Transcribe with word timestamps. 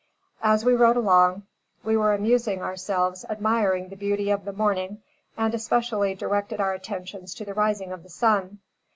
As 0.41 0.65
we 0.65 0.73
rode 0.73 0.97
along, 0.97 1.43
we 1.83 1.95
were 1.95 2.13
amusing 2.15 2.63
ourselves 2.63 3.23
admiring 3.29 3.89
the 3.89 3.95
beauty 3.95 4.31
of 4.31 4.45
the 4.45 4.51
morning, 4.51 5.03
and 5.37 5.53
especially 5.53 6.15
directed 6.15 6.59
our 6.59 6.73
attention 6.73 7.27
to 7.27 7.45
the 7.45 7.53
rising 7.53 7.91
of 7.91 8.01
the 8.01 8.09
sun. 8.09 8.57